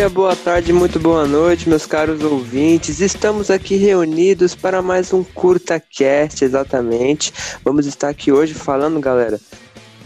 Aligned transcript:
dia, 0.00 0.08
boa 0.08 0.34
tarde, 0.34 0.72
muito 0.72 0.98
boa 0.98 1.26
noite, 1.26 1.68
meus 1.68 1.84
caros 1.84 2.22
ouvintes. 2.22 3.00
Estamos 3.00 3.50
aqui 3.50 3.76
reunidos 3.76 4.54
para 4.54 4.80
mais 4.80 5.12
um 5.12 5.22
curta 5.22 5.78
cast, 5.78 6.42
exatamente. 6.42 7.30
Vamos 7.62 7.84
estar 7.84 8.08
aqui 8.08 8.32
hoje 8.32 8.54
falando, 8.54 8.98
galera, 8.98 9.38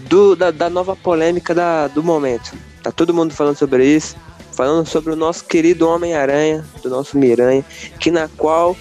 do, 0.08 0.34
da, 0.34 0.50
da 0.50 0.68
nova 0.68 0.96
polêmica 0.96 1.54
da, 1.54 1.86
do 1.86 2.02
momento. 2.02 2.56
Tá 2.82 2.90
todo 2.90 3.14
mundo 3.14 3.32
falando 3.34 3.56
sobre 3.56 3.86
isso, 3.86 4.16
falando 4.50 4.84
sobre 4.84 5.12
o 5.12 5.16
nosso 5.16 5.44
querido 5.44 5.88
Homem-Aranha, 5.88 6.64
do 6.82 6.90
nosso 6.90 7.16
Miranha, 7.16 7.64
que 8.00 8.10
na 8.10 8.28
qual 8.36 8.76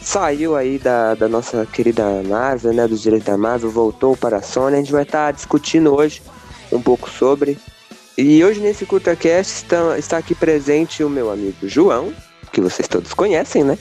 saiu 0.00 0.54
aí 0.54 0.78
da, 0.78 1.16
da 1.16 1.28
nossa 1.28 1.66
querida 1.66 2.22
Marvel, 2.22 2.72
né, 2.72 2.86
dos 2.86 3.02
direitos 3.02 3.26
da 3.26 3.36
Marvel, 3.36 3.72
voltou 3.72 4.16
para 4.16 4.36
a 4.36 4.42
Sony. 4.42 4.76
A 4.76 4.78
gente 4.78 4.92
vai 4.92 5.02
estar 5.02 5.32
discutindo 5.32 5.92
hoje 5.92 6.22
um 6.70 6.80
pouco 6.80 7.10
sobre 7.10 7.58
e 8.16 8.44
hoje 8.44 8.60
nesse 8.60 8.84
CurtaCast 8.84 9.64
está, 9.64 9.98
está 9.98 10.18
aqui 10.18 10.34
presente 10.34 11.02
o 11.02 11.10
meu 11.10 11.30
amigo 11.30 11.68
João, 11.68 12.12
que 12.52 12.60
vocês 12.60 12.86
todos 12.86 13.14
conhecem, 13.14 13.64
né? 13.64 13.78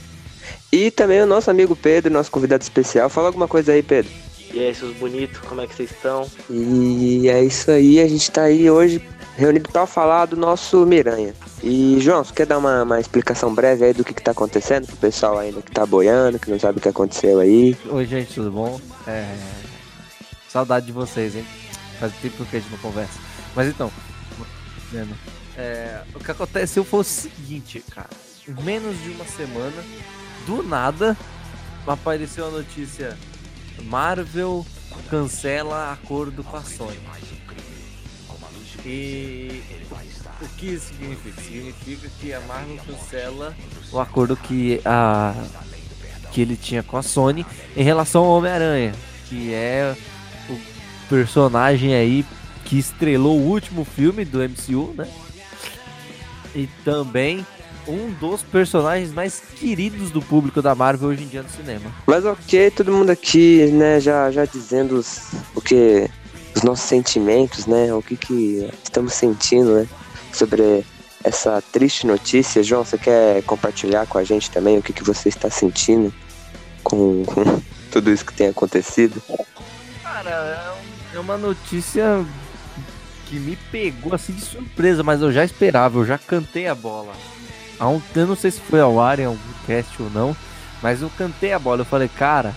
E 0.72 0.90
também 0.90 1.22
o 1.22 1.26
nosso 1.26 1.52
amigo 1.52 1.76
Pedro, 1.76 2.12
nosso 2.12 2.32
convidado 2.32 2.64
especial. 2.64 3.10
Fala 3.10 3.28
alguma 3.28 3.48
coisa 3.48 3.74
aí, 3.74 3.84
Pedro. 3.84 4.12
E 4.54 4.60
aí, 4.60 4.74
seus 4.74 4.96
bonitos, 4.98 5.40
como 5.40 5.62
é 5.62 5.68
que 5.68 5.76
vocês 5.76 5.92
estão? 5.92 6.30
E 6.50 7.28
é 7.30 7.44
isso 7.44 7.72
aí, 7.72 8.00
a 8.00 8.08
gente 8.08 8.24
está 8.24 8.44
aí 8.44 8.70
hoje 8.70 9.02
reunido 9.38 9.70
para 9.70 9.86
falar 9.86 10.26
do 10.26 10.36
nosso 10.36 10.86
Miranha. 10.86 11.34
E, 11.64 11.98
João, 12.00 12.24
você 12.24 12.34
quer 12.34 12.46
dar 12.46 12.58
uma, 12.58 12.84
uma 12.84 13.00
explicação 13.00 13.54
breve 13.54 13.86
aí 13.86 13.94
do 13.94 14.04
que, 14.04 14.12
está 14.12 14.32
acontecendo 14.32 14.88
pro 14.88 14.98
pessoal 14.98 15.38
ainda 15.38 15.62
que 15.62 15.72
tá 15.72 15.86
boiando, 15.86 16.40
que 16.40 16.52
não 16.52 16.60
sabe 16.60 16.80
o 16.80 16.82
que 16.82 16.90
aconteceu 16.90 17.40
aí? 17.40 17.78
Oi, 17.90 18.06
gente, 18.06 18.34
tudo 18.34 18.52
bom? 18.52 18.80
É... 19.08 19.36
Saudade 20.50 20.86
de 20.86 20.92
vocês, 20.92 21.36
hein? 21.36 21.46
Faz 22.00 22.14
tempo 22.22 22.44
que 22.46 22.58
a 22.58 22.60
gente 22.60 22.72
não 22.72 22.80
conversa. 22.80 23.20
Mas 23.56 23.68
então, 23.68 23.92
é, 25.58 26.02
o 26.14 26.20
que 26.20 26.32
aconteceu 26.32 26.84
foi 26.84 27.00
o 27.00 27.04
seguinte, 27.04 27.84
cara. 27.90 28.10
Menos 28.64 29.00
de 29.02 29.10
uma 29.10 29.26
semana, 29.26 29.84
do 30.46 30.64
nada, 30.64 31.16
apareceu 31.86 32.48
a 32.48 32.52
notícia: 32.52 33.18
Marvel 33.84 34.66
cancela 35.10 35.92
acordo 35.94 36.44
com 36.44 36.58
a 36.58 36.64
Sony. 36.64 37.00
E 38.84 39.62
o 40.42 40.48
que 40.58 40.66
isso 40.68 40.88
significa? 40.88 41.42
Significa 41.42 42.10
que 42.20 42.34
a 42.34 42.40
Marvel 42.42 42.80
cancela 42.86 43.56
o 43.92 44.00
acordo 44.00 44.36
que 44.36 44.82
a 44.84 45.36
que 46.32 46.42
ele 46.42 46.56
tinha 46.56 46.82
com 46.82 46.98
a 46.98 47.04
Sony 47.04 47.46
em 47.76 47.84
relação 47.84 48.24
ao 48.24 48.38
Homem-Aranha, 48.38 48.94
que 49.28 49.54
é 49.54 49.96
o 50.50 50.58
personagem 51.10 51.94
aí 51.94 52.26
que 52.72 52.80
estrelou 52.80 53.38
o 53.38 53.48
último 53.48 53.84
filme 53.84 54.24
do 54.24 54.40
MCU, 54.40 54.94
né? 54.98 55.06
E 56.56 56.70
também 56.86 57.46
um 57.86 58.12
dos 58.14 58.44
personagens 58.44 59.12
mais 59.12 59.42
queridos 59.58 60.10
do 60.10 60.22
público 60.22 60.62
da 60.62 60.74
Marvel 60.74 61.10
hoje 61.10 61.26
em 61.26 61.28
dia 61.28 61.44
no 61.44 61.50
cinema. 61.50 61.92
Mas 62.08 62.24
ok, 62.24 62.72
todo 62.72 62.94
mundo 62.94 63.10
aqui, 63.10 63.66
né, 63.74 64.00
já, 64.00 64.32
já 64.32 64.46
dizendo 64.46 64.96
os, 64.96 65.34
o 65.54 65.60
que 65.60 66.10
os 66.56 66.64
nossos 66.64 66.86
sentimentos, 66.86 67.66
né, 67.66 67.94
o 67.94 68.02
que 68.02 68.16
que 68.16 68.70
estamos 68.82 69.16
sentindo, 69.16 69.74
né, 69.74 69.88
sobre 70.32 70.86
essa 71.26 71.62
triste 71.74 72.08
notícia. 72.08 72.64
João, 72.64 72.86
você 72.86 72.98
quer 72.98 73.44
compartilhar 73.44 74.08
com 74.08 74.18
a 74.18 74.24
gente 74.24 74.50
também 74.50 74.78
o 74.78 74.82
que 74.82 74.94
que 74.94 75.04
você 75.04 75.28
está 75.28 75.50
sentindo 75.50 76.14
com, 76.86 77.26
com 77.26 77.62
tudo 77.92 78.10
isso 78.10 78.26
que 78.26 78.34
tem 78.34 78.48
acontecido? 78.48 79.22
Cara, 80.02 80.74
é 81.14 81.20
uma 81.20 81.38
notícia 81.38 82.26
que 83.32 83.40
me 83.40 83.56
pegou 83.72 84.14
assim 84.14 84.34
de 84.34 84.42
surpresa, 84.42 85.04
mas 85.04 85.22
eu 85.22 85.32
já 85.32 85.46
esperava, 85.46 85.98
eu 85.98 86.06
já 86.06 86.18
cantei 86.18 86.68
a 86.68 86.76
bola. 86.76 87.14
Eu 88.14 88.28
não 88.28 88.36
sei 88.36 88.52
se 88.52 88.60
foi 88.60 88.82
ao 88.82 89.00
ar 89.00 89.20
em 89.20 89.26
algum 89.26 89.40
cast 89.66 90.02
ou 90.04 90.10
não, 90.10 90.36
mas 90.84 91.02
eu 91.02 91.10
cantei 91.18 91.54
a 91.54 91.58
bola. 91.58 91.82
Eu 91.82 91.86
falei, 91.86 92.10
cara, 92.10 92.54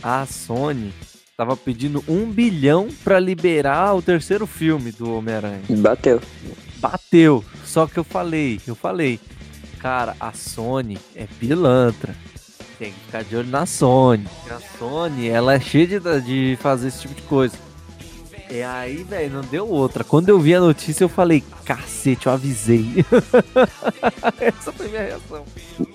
a 0.00 0.24
Sony 0.24 0.94
tava 1.36 1.56
pedindo 1.56 2.04
um 2.06 2.30
bilhão 2.30 2.88
para 3.02 3.18
liberar 3.18 3.94
o 3.96 4.00
terceiro 4.00 4.46
filme 4.46 4.92
do 4.92 5.12
Homem-Aranha. 5.12 5.62
Bateu. 5.68 6.22
Bateu. 6.76 7.44
Só 7.64 7.88
que 7.88 7.98
eu 7.98 8.04
falei, 8.04 8.60
eu 8.64 8.76
falei, 8.76 9.18
cara, 9.80 10.14
a 10.20 10.32
Sony 10.32 10.98
é 11.16 11.26
pilantra. 11.40 12.14
Tem 12.78 12.92
que 12.92 13.00
ficar 13.00 13.24
de 13.24 13.34
olho 13.34 13.48
na 13.48 13.66
Sony. 13.66 14.24
A 14.48 14.60
Sony, 14.78 15.28
ela 15.28 15.54
é 15.54 15.60
cheia 15.60 15.86
de, 15.86 16.20
de 16.20 16.58
fazer 16.60 16.88
esse 16.88 17.00
tipo 17.00 17.14
de 17.14 17.22
coisa. 17.22 17.65
E 18.48 18.62
aí, 18.62 19.02
velho, 19.02 19.34
não 19.34 19.40
deu 19.42 19.68
outra. 19.68 20.04
Quando 20.04 20.28
eu 20.28 20.38
vi 20.38 20.54
a 20.54 20.60
notícia, 20.60 21.02
eu 21.02 21.08
falei, 21.08 21.42
cacete, 21.64 22.26
eu 22.26 22.32
avisei. 22.32 23.04
Essa 24.40 24.72
foi 24.72 24.88
minha 24.88 25.02
reação. 25.02 25.44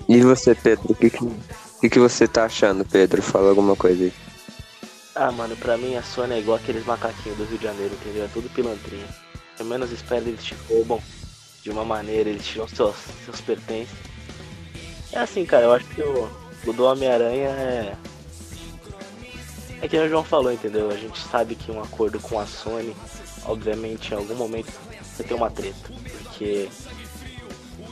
E 0.08 0.20
você, 0.20 0.54
Pedro, 0.54 0.84
o 0.90 0.94
que, 0.94 1.10
que, 1.10 1.88
que, 1.88 1.98
você 1.98 2.28
tá 2.28 2.44
achando, 2.44 2.84
Pedro? 2.84 3.22
Fala 3.22 3.48
alguma 3.48 3.74
coisa 3.74 4.04
aí. 4.04 4.12
Ah, 5.14 5.32
mano, 5.32 5.56
pra 5.56 5.78
mim 5.78 5.96
a 5.96 6.02
Sony 6.02 6.34
é 6.34 6.38
igual 6.38 6.58
aqueles 6.58 6.84
macaquinhos 6.84 7.38
do 7.38 7.44
Rio 7.44 7.58
de 7.58 7.64
Janeiro, 7.64 7.94
entendeu? 7.94 8.24
É 8.24 8.28
tudo 8.28 8.50
pilantrinha. 8.50 9.08
Eu 9.58 9.64
menos 9.64 9.90
espero 9.90 10.26
eles 10.26 10.44
te 10.44 10.54
roubam 10.68 11.00
de 11.62 11.70
uma 11.70 11.84
maneira, 11.84 12.28
eles 12.28 12.46
tiram 12.46 12.68
seus, 12.68 12.96
seus 13.24 13.40
pertences. 13.40 13.94
É 15.10 15.20
assim, 15.20 15.44
cara, 15.44 15.64
eu 15.64 15.72
acho 15.72 15.86
que 15.86 16.02
o, 16.02 16.28
o 16.66 16.72
do 16.72 16.84
Homem-Aranha 16.84 17.48
é 17.48 17.96
é 19.82 19.88
que 19.88 19.98
o 19.98 20.08
João 20.08 20.22
falou, 20.22 20.52
entendeu? 20.52 20.88
A 20.90 20.96
gente 20.96 21.20
sabe 21.28 21.56
que 21.56 21.72
um 21.72 21.82
acordo 21.82 22.20
com 22.20 22.38
a 22.38 22.46
Sony, 22.46 22.94
obviamente, 23.44 24.12
em 24.12 24.16
algum 24.16 24.36
momento 24.36 24.72
vai 25.18 25.26
ter 25.26 25.34
uma 25.34 25.50
treta. 25.50 25.90
Porque 26.22 26.68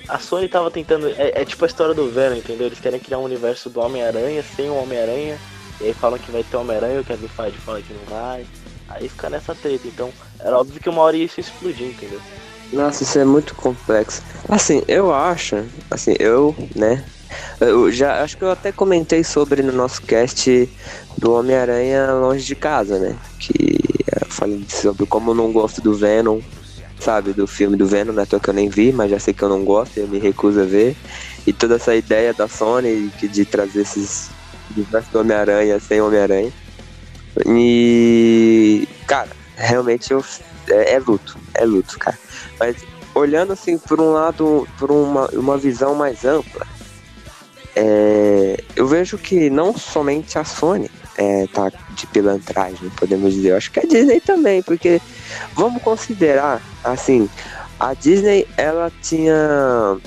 a 0.09 0.19
Sony 0.21 0.49
tava 0.49 0.71
tentando. 0.71 1.09
É, 1.09 1.43
é, 1.43 1.45
tipo 1.45 1.65
a 1.65 1.67
história 1.67 1.93
do 1.93 2.09
Venom, 2.09 2.37
entendeu? 2.37 2.69
Eles 2.69 2.79
querem 2.79 3.01
criar 3.01 3.19
um 3.19 3.25
universo 3.25 3.69
do 3.69 3.81
Homem-Aranha 3.81 4.41
sem 4.55 4.71
o 4.71 4.77
Homem-Aranha. 4.77 5.37
E 5.81 5.87
aí 5.87 5.93
falam 5.93 6.17
que 6.17 6.31
vai 6.31 6.45
ter 6.45 6.57
Homem-Aranha, 6.57 7.01
o 7.01 7.05
Kevin 7.05 7.27
Feige 7.27 7.59
fala 7.59 7.83
que 7.83 7.93
não 7.93 8.05
vai. 8.05 8.47
Aí 8.89 9.09
fica 9.09 9.29
nessa 9.29 9.53
treta. 9.53 9.89
Então, 9.89 10.13
era 10.39 10.57
óbvio 10.57 10.81
que 10.81 10.89
uma 10.89 11.03
hora 11.03 11.17
isso 11.17 11.41
ia 11.41 11.45
explodir, 11.45 11.89
entendeu? 11.89 12.21
Nossa, 12.73 13.03
isso 13.03 13.19
é 13.19 13.25
muito 13.25 13.53
complexo. 13.57 14.23
Assim, 14.49 14.85
eu 14.87 15.13
acho, 15.13 15.65
assim, 15.91 16.15
eu, 16.21 16.55
né, 16.77 17.05
eu 17.61 17.91
já 17.93 18.23
acho 18.23 18.37
que 18.37 18.45
eu 18.45 18.51
até 18.51 18.73
comentei 18.73 19.23
sobre 19.23 19.63
no 19.63 19.73
nosso 19.73 20.03
cast 20.03 20.69
do 21.19 21.33
Homem-Aranha 21.33 22.13
Longe 22.13 22.45
de 22.45 22.55
Casa, 22.55 22.99
né? 22.99 23.17
Que 23.39 23.79
eu 24.21 24.27
falei 24.29 24.65
sobre 24.69 25.07
como 25.07 25.31
eu 25.31 25.35
não 25.35 25.53
gosto 25.53 25.81
do 25.81 25.95
Venom, 25.95 26.41
sabe? 26.99 27.33
Do 27.33 27.47
filme 27.47 27.77
do 27.77 27.87
Venom, 27.87 28.13
não 28.13 28.23
é 28.23 28.27
que 28.27 28.49
eu 28.49 28.55
nem 28.55 28.69
vi, 28.69 28.93
mas 28.93 29.11
já 29.11 29.19
sei 29.19 29.35
que 29.35 29.43
eu 29.43 29.49
não 29.49 29.65
gosto, 29.65 29.99
eu 29.99 30.09
me 30.09 30.19
recuso 30.19 30.61
a 30.61 30.65
ver. 30.65 30.97
E 31.47 31.53
toda 31.53 31.77
essa 31.77 31.95
ideia 31.95 32.33
da 32.33 32.49
Sony 32.49 33.11
de 33.21 33.45
trazer 33.45 33.83
esses 33.83 34.31
universos 34.75 35.11
do 35.13 35.21
Homem-Aranha 35.21 35.79
sem 35.81 36.01
Homem-Aranha. 36.01 36.53
E, 37.47 38.89
cara, 39.07 39.31
realmente 39.57 40.13
eu, 40.13 40.25
é, 40.69 40.95
é 40.95 40.99
luto, 40.99 41.39
é 41.55 41.65
luto, 41.65 41.99
cara. 41.99 42.19
Mas 42.59 42.77
olhando 43.15 43.53
assim 43.53 43.79
por 43.79 44.01
um 44.01 44.13
lado, 44.13 44.67
por 44.79 44.91
uma, 44.91 45.27
uma 45.33 45.57
visão 45.57 45.95
mais 45.95 46.25
ampla, 46.25 46.67
é, 47.77 48.63
eu 48.75 48.87
vejo 48.87 49.17
que 49.19 49.49
não 49.51 49.77
somente 49.77 50.39
a 50.39 50.45
Sony 50.45 50.91
é, 51.17 51.47
tá 51.49 51.71
de 51.91 52.07
pilantragem, 52.07 52.91
podemos 52.97 53.35
dizer. 53.35 53.51
Eu 53.51 53.57
acho 53.57 53.71
que 53.71 53.81
a 53.81 53.83
Disney 53.83 54.21
também, 54.21 54.63
porque 54.63 55.01
vamos 55.55 55.83
considerar, 55.83 56.63
assim, 56.83 57.29
a 57.79 57.95
Disney, 57.95 58.47
ela 58.57 58.91
tinha. 59.03 59.99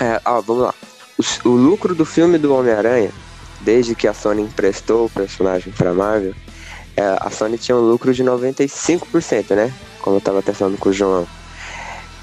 É, 0.00 0.20
ó, 0.24 0.40
vamos 0.40 0.64
lá. 0.64 0.74
O, 1.18 1.48
o 1.48 1.52
lucro 1.52 1.94
do 1.94 2.04
filme 2.04 2.38
do 2.38 2.54
Homem-Aranha, 2.54 3.10
desde 3.60 3.94
que 3.94 4.08
a 4.08 4.14
Sony 4.14 4.42
emprestou 4.42 5.06
o 5.06 5.10
personagem 5.10 5.72
para 5.72 5.92
Marvel, 5.92 6.34
é, 6.96 7.16
a 7.20 7.30
Sony 7.30 7.56
tinha 7.56 7.76
um 7.76 7.80
lucro 7.80 8.12
de 8.12 8.24
95%, 8.24 9.54
né? 9.54 9.72
Como 10.00 10.16
eu 10.16 10.20
tava 10.20 10.40
até 10.40 10.52
falando 10.52 10.78
com 10.78 10.88
o 10.88 10.92
João. 10.92 11.26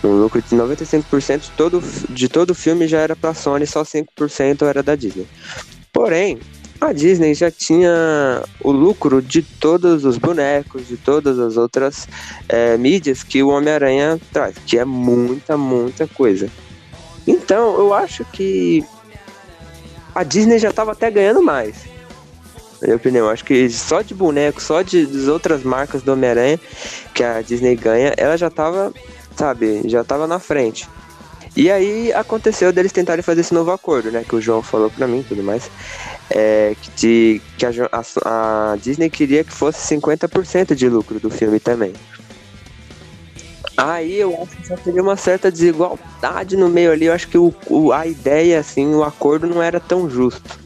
Um 0.04 0.22
lucro 0.22 0.42
de 0.42 0.56
95% 0.56 1.40
de 1.40 1.52
todo, 1.52 1.84
de 2.10 2.30
todo 2.30 2.52
o 2.52 2.56
filme 2.56 2.88
já 2.88 3.00
era 3.00 3.16
pra 3.16 3.34
Sony, 3.34 3.66
só 3.66 3.84
5% 3.84 4.66
era 4.66 4.84
da 4.84 4.96
Disney. 4.96 5.28
Porém, 5.92 6.40
a 6.80 6.94
Disney 6.94 7.34
já 7.34 7.50
tinha 7.50 8.44
o 8.62 8.72
lucro 8.72 9.22
de 9.22 9.42
todos 9.42 10.06
os 10.06 10.18
bonecos, 10.18 10.88
de 10.88 10.96
todas 10.98 11.40
as 11.40 11.58
outras 11.58 12.08
é, 12.48 12.78
mídias 12.78 13.24
que 13.24 13.42
o 13.42 13.50
Homem-Aranha 13.50 14.20
traz, 14.32 14.56
que 14.66 14.78
é 14.78 14.86
muita, 14.86 15.58
muita 15.58 16.08
coisa. 16.08 16.48
Então, 17.26 17.76
eu 17.78 17.94
acho 17.94 18.24
que 18.26 18.86
a 20.14 20.24
Disney 20.24 20.60
já 20.60 20.70
estava 20.70 20.92
até 20.92 21.10
ganhando 21.10 21.42
mais. 21.42 21.86
Na 22.80 22.90
minha 22.90 22.98
opinião, 22.98 23.28
acho 23.28 23.44
que 23.44 23.68
só 23.72 24.04
de 24.04 24.14
boneco, 24.14 24.62
só 24.62 24.84
de, 24.84 25.06
das 25.08 25.28
outras 25.28 25.64
marcas 25.64 26.04
do 26.04 26.14
Homem-Aranha 26.14 26.60
que 27.14 27.24
a 27.24 27.42
Disney 27.42 27.76
ganha, 27.76 28.14
ela 28.16 28.38
já 28.38 28.48
estava 28.48 28.94
sabe, 29.38 29.88
já 29.88 30.04
tava 30.04 30.28
na 30.28 30.40
frente. 30.40 30.88
E 31.56 31.72
aí 31.72 32.14
aconteceu 32.14 32.72
deles 32.72 32.92
tentarem 32.92 33.24
fazer 33.24 33.42
esse 33.42 33.54
novo 33.54 33.72
acordo, 33.72 34.12
né? 34.12 34.24
Que 34.28 34.36
o 34.36 34.42
João 34.42 34.62
falou 34.62 34.92
pra 34.92 35.08
mim 35.08 35.22
e 35.22 35.24
tudo 35.24 35.42
mais. 35.44 35.70
É, 36.30 36.76
que, 36.80 36.92
de, 36.92 37.42
que 37.58 37.66
a, 37.66 37.72
a, 37.92 38.72
a, 38.74 38.76
Disney 38.76 39.10
queria 39.10 39.44
que 39.44 39.52
fosse 39.52 39.96
50% 39.96 40.76
de 40.76 40.88
lucro 40.88 41.20
do 41.20 41.30
filme 41.32 41.60
também. 41.60 41.94
Aí 43.76 44.20
eu 44.20 44.36
acho 44.42 44.56
que 44.58 44.68
já 44.68 44.78
teria 44.78 45.02
uma 45.02 45.16
certa 45.16 45.52
desigualdade 45.52 46.56
no 46.58 46.68
meio 46.70 46.92
ali. 46.92 47.06
Eu 47.06 47.14
acho 47.14 47.28
que 47.28 47.38
o, 47.38 47.54
o- 47.68 47.92
a 47.92 48.06
ideia, 48.06 48.60
assim, 48.60 48.94
o 48.94 49.04
acordo 49.04 49.48
não 49.48 49.62
era 49.62 49.80
tão 49.80 50.10
justo. 50.10 50.60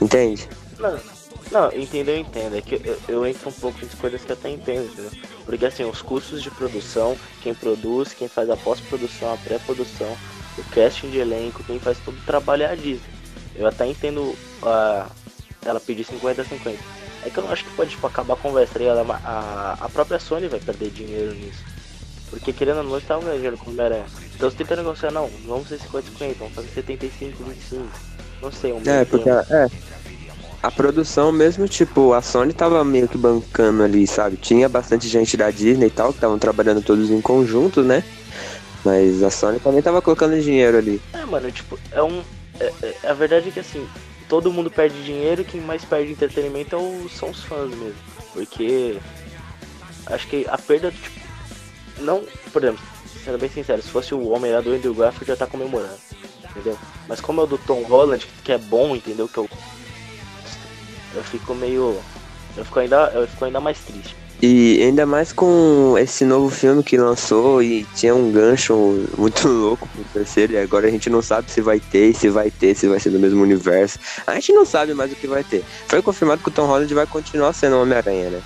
Entende? 0.00 0.48
Não, 0.78 0.98
não, 1.54 1.72
entender 1.72 2.16
eu 2.16 2.20
entendo. 2.20 2.56
É 2.56 2.60
que 2.60 2.74
eu, 2.74 2.98
eu 3.08 3.26
entro 3.26 3.48
um 3.48 3.52
pouco 3.52 3.84
em 3.84 3.88
coisas 3.96 4.22
que 4.22 4.32
eu 4.32 4.36
até 4.36 4.50
entendo, 4.50 4.86
entendeu? 4.86 5.10
Porque 5.44 5.64
assim, 5.64 5.84
os 5.84 6.02
custos 6.02 6.42
de 6.42 6.50
produção, 6.50 7.16
quem 7.42 7.54
produz, 7.54 8.12
quem 8.12 8.28
faz 8.28 8.50
a 8.50 8.56
pós-produção, 8.56 9.32
a 9.32 9.36
pré-produção, 9.36 10.16
o 10.58 10.64
casting 10.74 11.10
de 11.10 11.18
elenco, 11.18 11.62
quem 11.64 11.78
faz 11.78 11.96
todo 12.04 12.16
o 12.16 12.26
trabalho 12.26 12.64
é 12.64 12.72
a 12.72 12.74
Disney. 12.74 13.14
Eu 13.54 13.66
até 13.66 13.86
entendo 13.86 14.34
a 14.62 15.06
ela 15.64 15.80
pedir 15.80 16.04
50-50. 16.04 16.76
É 17.24 17.30
que 17.30 17.38
eu 17.38 17.44
não 17.44 17.52
acho 17.52 17.64
que 17.64 17.74
pode 17.74 17.90
tipo, 17.90 18.06
acabar 18.06 18.34
a 18.34 18.36
conversa, 18.36 18.74
tá 18.74 18.78
ligado? 18.80 19.10
A, 19.10 19.16
a, 19.24 19.72
a 19.80 19.88
própria 19.88 20.18
Sony 20.18 20.48
vai 20.48 20.60
perder 20.60 20.90
dinheiro 20.90 21.34
nisso. 21.34 21.64
Porque 22.28 22.52
querendo 22.52 22.78
ou 22.78 22.82
não, 22.82 22.90
eles 22.92 23.04
estavam 23.04 23.22
ganhando 23.22 23.36
dinheiro 23.36 23.58
com 23.58 23.70
o 23.70 23.72
Homem-Aranha. 23.72 24.06
Então 24.34 24.50
você 24.50 24.56
tenta 24.56 24.76
negociar, 24.76 25.12
não, 25.12 25.30
vamos 25.46 25.68
ser 25.68 25.78
50-50, 25.78 26.34
vamos 26.36 26.54
fazer 26.54 26.68
75, 26.68 27.44
25. 27.44 27.88
Não 28.42 28.52
sei, 28.52 28.72
um 28.72 28.78
É, 28.78 28.82
meio 28.82 29.06
porque 29.06 29.30
é. 29.30 29.70
A 30.64 30.70
produção 30.70 31.30
mesmo, 31.30 31.68
tipo, 31.68 32.14
a 32.14 32.22
Sony 32.22 32.54
tava 32.54 32.82
meio 32.82 33.06
que 33.06 33.18
bancando 33.18 33.82
ali, 33.82 34.06
sabe? 34.06 34.38
Tinha 34.38 34.66
bastante 34.66 35.06
gente 35.06 35.36
da 35.36 35.50
Disney 35.50 35.88
e 35.88 35.90
tal, 35.90 36.08
que 36.08 36.14
estavam 36.16 36.38
trabalhando 36.38 36.80
todos 36.80 37.10
em 37.10 37.20
conjunto, 37.20 37.82
né? 37.82 38.02
Mas 38.82 39.22
a 39.22 39.28
Sony 39.28 39.60
também 39.60 39.82
tava 39.82 40.00
colocando 40.00 40.40
dinheiro 40.40 40.78
ali. 40.78 41.02
É, 41.12 41.22
mano, 41.26 41.52
tipo, 41.52 41.78
é 41.92 42.02
um. 42.02 42.22
é- 42.58 42.72
é- 42.82 43.10
a 43.10 43.12
verdade 43.12 43.50
é 43.50 43.52
que 43.52 43.60
assim, 43.60 43.86
todo 44.26 44.50
mundo 44.50 44.70
perde 44.70 45.04
dinheiro 45.04 45.42
e 45.42 45.44
quem 45.44 45.60
mais 45.60 45.84
perde 45.84 46.12
entretenimento 46.12 46.74
é 46.74 46.78
o- 46.78 47.10
são 47.10 47.28
os 47.28 47.42
fãs 47.42 47.68
mesmo. 47.68 47.94
Porque 48.32 48.96
acho 50.06 50.26
que 50.28 50.46
a 50.48 50.56
perda, 50.56 50.90
tipo, 50.90 51.20
não, 51.98 52.22
por 52.50 52.64
exemplo, 52.64 52.82
sendo 53.22 53.36
bem 53.36 53.50
sincero, 53.50 53.82
se 53.82 53.90
fosse 53.90 54.14
o 54.14 54.30
homem 54.30 54.50
lá 54.50 54.62
do 54.62 54.72
Andrew 54.72 54.94
Garfield 54.94 55.26
já 55.26 55.36
tá 55.36 55.46
comemorando, 55.46 55.92
entendeu? 56.50 56.78
Mas 57.06 57.20
como 57.20 57.42
é 57.42 57.44
o 57.44 57.46
do 57.46 57.58
Tom 57.58 57.82
Holland, 57.82 58.26
que 58.42 58.50
é 58.50 58.56
bom, 58.56 58.96
entendeu? 58.96 59.28
Que 59.28 59.36
eu. 59.36 59.48
Eu 61.14 61.22
fico 61.24 61.54
meio. 61.54 61.96
Eu 62.56 62.64
fico 62.64 62.78
ainda, 62.80 63.10
eu 63.14 63.26
fico 63.26 63.44
ainda 63.44 63.60
mais 63.60 63.78
triste. 63.80 64.16
E 64.42 64.82
ainda 64.82 65.06
mais 65.06 65.32
com 65.32 65.94
esse 65.96 66.24
novo 66.24 66.50
filme 66.50 66.82
que 66.82 66.98
lançou 66.98 67.62
e 67.62 67.84
tinha 67.94 68.14
um 68.14 68.30
gancho 68.30 69.06
muito 69.16 69.46
louco 69.48 69.88
pro 69.88 70.04
terceiro, 70.12 70.52
e 70.52 70.58
agora 70.58 70.86
a 70.86 70.90
gente 70.90 71.08
não 71.08 71.22
sabe 71.22 71.50
se 71.50 71.60
vai 71.60 71.80
ter, 71.80 72.14
se 72.14 72.28
vai 72.28 72.50
ter, 72.50 72.74
se 72.74 72.86
vai 72.86 73.00
ser 73.00 73.10
do 73.10 73.18
mesmo 73.18 73.42
universo. 73.42 73.98
A 74.26 74.34
gente 74.34 74.52
não 74.52 74.66
sabe 74.66 74.92
mais 74.92 75.12
o 75.12 75.16
que 75.16 75.26
vai 75.26 75.42
ter. 75.44 75.64
Foi 75.88 76.02
confirmado 76.02 76.42
que 76.42 76.48
o 76.48 76.52
Tom 76.52 76.66
Holland 76.66 76.92
vai 76.92 77.06
continuar 77.06 77.52
sendo 77.52 77.78
Homem-Aranha, 77.78 78.30
né? 78.30 78.42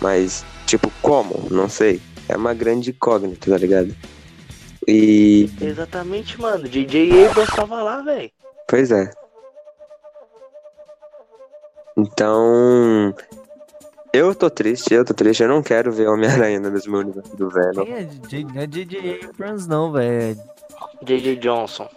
Mas, 0.00 0.44
tipo, 0.66 0.92
como? 1.02 1.48
Não 1.50 1.68
sei. 1.68 2.00
É 2.28 2.36
uma 2.36 2.54
grande 2.54 2.90
incógnita, 2.90 3.50
tá 3.50 3.58
ligado? 3.58 3.94
E. 4.86 5.50
Exatamente, 5.60 6.40
mano. 6.40 6.68
DJ 6.68 7.26
Abrams 7.26 7.56
tava 7.56 7.82
lá, 7.82 8.02
velho. 8.02 8.30
Pois 8.68 8.90
é. 8.90 9.10
Então. 11.96 13.14
Eu 14.12 14.32
tô 14.34 14.48
triste, 14.48 14.94
eu 14.94 15.04
tô 15.04 15.12
triste. 15.12 15.42
Eu 15.42 15.48
não 15.48 15.62
quero 15.62 15.90
ver 15.90 16.06
Homem-Aranha 16.08 16.60
no 16.60 16.70
mesmo 16.70 16.96
universo 16.96 17.36
do 17.36 17.48
Venom. 17.50 17.84
Quem 17.84 17.94
é 17.94 18.02
DJ? 18.04 18.44
Não 18.44 18.60
é 18.62 18.66
DJ 18.66 19.20
Abrams, 19.28 19.68
não, 19.68 19.90
velho. 19.92 20.38
JJ 21.02 21.36
Johnson. 21.36 21.88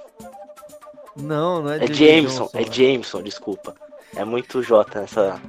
Não, 1.15 1.61
não 1.61 1.71
é 1.71 1.75
É 1.77 1.79
DJ 1.87 2.15
Jameson, 2.21 2.43
Johnson, 2.45 2.57
é 2.57 2.63
Jameson, 2.71 3.21
desculpa. 3.23 3.75
É 4.15 4.23
muito 4.25 4.61
J 4.63 4.99
nessa. 4.99 5.39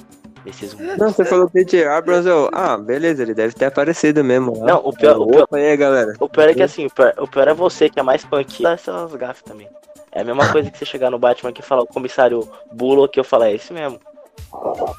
Nesses... 0.45 0.75
Não, 0.75 1.11
você 1.11 1.25
falou 1.25 1.51
DJ 1.53 1.87
Abrams, 1.87 2.27
eu. 2.29 2.49
Ah, 2.53 2.77
beleza, 2.77 3.23
ele 3.23 3.35
deve 3.35 3.55
ter 3.55 3.67
aparecido 3.67 4.23
mesmo. 4.23 4.59
lá. 4.61 4.67
Não, 4.67 4.79
o 4.85 4.93
pior- 4.95 5.19
o 5.21 5.27
pior- 5.27 5.43
Opa, 5.45 5.57
aí, 5.57 5.77
galera. 5.77 6.15
O 6.21 6.29
pior 6.29 6.49
é 6.49 6.55
que 6.55 6.63
assim, 6.63 6.87
o 6.87 6.91
pior, 6.91 7.15
o 7.19 7.27
pior 7.27 7.49
é 7.49 7.55
você 7.55 7.89
que 7.89 7.99
é 7.99 8.03
mais 8.03 8.25
punk. 8.25 8.63
Dá 8.63 8.73
essas 8.73 9.15
gafas 9.15 9.43
também. 9.43 9.69
É 10.13 10.21
a 10.21 10.25
mesma 10.25 10.51
coisa 10.53 10.71
que 10.71 10.79
você 10.79 10.85
chegar 10.87 11.11
no 11.11 11.19
Batman 11.19 11.51
aqui 11.51 11.61
e 11.61 11.65
falar 11.65 11.83
o 11.83 11.87
comissário 11.87 12.49
Bullock 12.73 13.15
que 13.15 13.21
eu 13.21 13.25
falar, 13.25 13.49
é 13.51 13.55
esse 13.55 13.73
mesmo. 13.73 13.99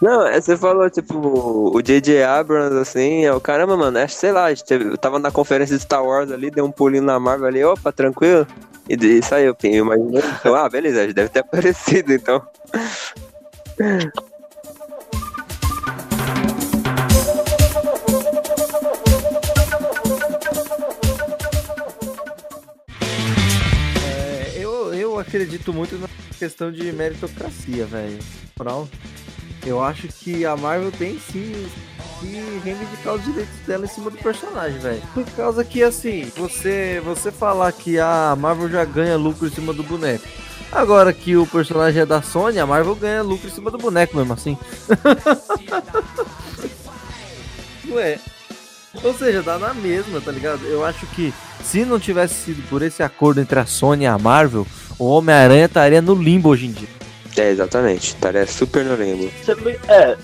Não, 0.01 0.25
é, 0.25 0.39
você 0.39 0.55
falou, 0.55 0.89
tipo, 0.89 1.71
o 1.75 1.81
DJ 1.81 2.23
Abrams, 2.23 2.77
assim, 2.77 3.25
é 3.25 3.33
o 3.33 3.41
caramba, 3.41 3.75
mano, 3.75 3.97
é, 3.97 4.07
sei 4.07 4.31
lá, 4.31 4.47
eu 4.51 4.97
tava 4.97 5.19
na 5.19 5.31
conferência 5.31 5.75
de 5.75 5.83
Star 5.83 6.03
Wars 6.03 6.31
ali, 6.31 6.49
deu 6.49 6.65
um 6.65 6.71
pulinho 6.71 7.03
na 7.03 7.19
Marvel 7.19 7.47
ali, 7.47 7.63
opa, 7.63 7.91
tranquilo. 7.91 8.47
E, 8.89 8.93
e 8.93 9.21
saiu, 9.21 9.55
eu 9.63 9.71
imaginei. 9.71 10.23
Então, 10.39 10.55
ah, 10.55 10.67
beleza, 10.67 11.03
ele 11.03 11.13
deve 11.13 11.29
ter 11.29 11.39
aparecido, 11.45 12.13
então. 12.13 12.41
É, 24.03 24.51
eu, 24.55 24.93
eu 24.93 25.19
acredito 25.19 25.71
muito 25.71 25.97
na 25.99 26.07
questão 26.39 26.71
de 26.71 26.91
meritocracia, 26.91 27.85
velho. 27.85 28.19
Moral. 28.57 28.87
Eu 29.65 29.83
acho 29.83 30.07
que 30.07 30.45
a 30.45 30.55
Marvel 30.55 30.91
tem 30.91 31.19
sim 31.19 31.67
que 32.19 32.61
reivindicar 32.63 33.15
os 33.15 33.23
direitos 33.23 33.53
dela 33.65 33.85
em 33.85 33.89
cima 33.89 34.09
do 34.09 34.17
personagem, 34.17 34.79
velho. 34.79 35.01
Por 35.13 35.25
causa 35.31 35.63
que, 35.63 35.83
assim, 35.83 36.31
você, 36.35 37.01
você 37.03 37.31
falar 37.31 37.71
que 37.71 37.99
a 37.99 38.35
Marvel 38.37 38.69
já 38.69 38.85
ganha 38.85 39.17
lucro 39.17 39.47
em 39.47 39.51
cima 39.51 39.73
do 39.73 39.83
boneco. 39.83 40.25
Agora 40.71 41.11
que 41.11 41.35
o 41.35 41.47
personagem 41.47 42.01
é 42.01 42.05
da 42.05 42.21
Sony, 42.21 42.59
a 42.59 42.65
Marvel 42.65 42.95
ganha 42.95 43.23
lucro 43.23 43.47
em 43.47 43.51
cima 43.51 43.71
do 43.71 43.77
boneco 43.77 44.15
mesmo 44.15 44.33
assim. 44.33 44.57
Ué. 47.89 48.19
Ou 49.03 49.13
seja, 49.13 49.41
dá 49.41 49.57
na 49.57 49.73
mesma, 49.73 50.21
tá 50.21 50.31
ligado? 50.31 50.65
Eu 50.65 50.85
acho 50.85 51.05
que 51.07 51.33
se 51.63 51.85
não 51.85 51.99
tivesse 51.99 52.45
sido 52.45 52.61
por 52.69 52.81
esse 52.81 53.01
acordo 53.01 53.41
entre 53.41 53.59
a 53.59 53.65
Sony 53.65 54.03
e 54.03 54.07
a 54.07 54.17
Marvel, 54.17 54.65
o 54.97 55.05
Homem-Aranha 55.05 55.65
estaria 55.65 56.01
no 56.01 56.13
limbo 56.13 56.49
hoje 56.49 56.67
em 56.67 56.71
dia. 56.71 56.98
É, 57.37 57.49
exatamente, 57.51 58.07
estaria 58.09 58.45
super 58.47 58.83
no 58.83 58.95
limbo. 58.95 59.29
É, 59.87 60.17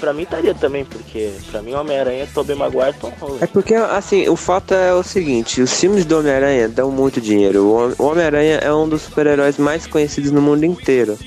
pra 0.00 0.12
mim 0.12 0.22
estaria 0.22 0.54
também, 0.54 0.84
porque 0.84 1.30
pra 1.50 1.62
mim 1.62 1.74
Homem-Aranha, 1.74 2.26
Tobey 2.32 2.56
Maguire, 2.56 2.94
Tom 3.00 3.12
Holland. 3.20 3.44
É 3.44 3.46
porque, 3.46 3.74
assim, 3.74 4.28
o 4.28 4.36
fato 4.36 4.74
é 4.74 4.92
o 4.94 5.02
seguinte, 5.02 5.60
os 5.60 5.72
filmes 5.78 6.04
do 6.04 6.18
Homem-Aranha 6.18 6.68
dão 6.68 6.90
muito 6.90 7.20
dinheiro. 7.20 7.64
O 7.64 7.76
Hom- 7.76 7.94
O 7.98 8.04
Homem-Aranha 8.10 8.56
é 8.56 8.72
um 8.72 8.88
dos 8.88 9.02
super-heróis 9.02 9.56
mais 9.58 9.86
conhecidos 9.86 10.30
no 10.30 10.40
mundo 10.42 10.64
inteiro. 10.64 11.18